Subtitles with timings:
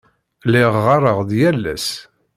[0.45, 1.87] Lliɣ ɣɣareɣ-d yal ass.